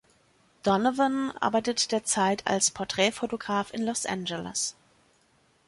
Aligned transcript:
Donavan 0.63 1.29
arbeitet 1.39 1.91
derzeit 1.91 2.47
als 2.47 2.71
Porträtfotograf 2.71 3.71
in 3.71 3.85
Los 3.85 4.07
Angeles. 4.07 4.75